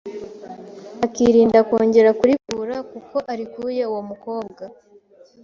akirinda 1.05 1.59
kongera 1.67 2.11
kurikura 2.19 2.75
kuko 2.91 3.15
arikuye 3.31 3.81
uwo 3.91 4.01
mukobwa 4.09 4.63